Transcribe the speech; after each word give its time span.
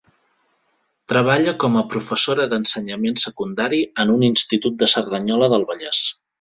Treballa 1.11 1.53
com 1.63 1.77
a 1.81 1.83
professora 1.91 2.49
d’ensenyament 2.55 3.21
secundari 3.27 3.85
en 4.05 4.17
un 4.17 4.27
Institut 4.33 4.81
de 4.83 4.93
Cerdanyola 4.97 5.55
del 5.57 5.71
Vallès. 5.73 6.05